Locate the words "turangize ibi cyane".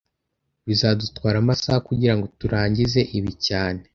2.39-3.81